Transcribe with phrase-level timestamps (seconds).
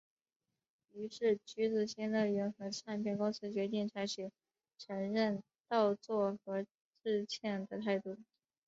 [0.93, 4.31] 于是橘子新乐园和唱片公司决定采取
[4.79, 6.65] 承认盗作和
[7.03, 8.17] 致歉的态度。